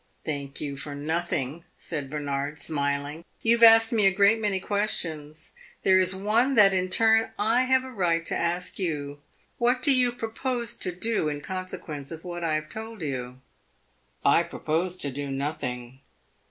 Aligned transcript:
"Thank 0.25 0.59
you 0.59 0.77
for 0.77 0.95
nothing," 0.95 1.63
said 1.77 2.09
Bernard, 2.09 2.57
smiling. 2.57 3.23
"You 3.43 3.55
have 3.57 3.61
asked 3.63 3.91
me 3.91 4.07
a 4.07 4.11
great 4.11 4.41
many 4.41 4.59
questions; 4.59 5.51
there 5.83 5.99
is 5.99 6.15
one 6.15 6.55
that 6.55 6.73
in 6.73 6.89
turn 6.89 7.29
I 7.37 7.65
have 7.65 7.83
a 7.83 7.91
right 7.91 8.25
to 8.25 8.35
ask 8.35 8.79
you. 8.79 9.21
What 9.59 9.83
do 9.83 9.93
you 9.93 10.11
propose 10.11 10.73
to 10.79 10.91
do 10.91 11.29
in 11.29 11.41
consequence 11.41 12.09
of 12.09 12.25
what 12.25 12.43
I 12.43 12.55
have 12.55 12.67
told 12.67 13.03
you?" 13.03 13.41
"I 14.25 14.41
propose 14.41 14.97
to 14.97 15.11
do 15.11 15.29
nothing." 15.29 15.99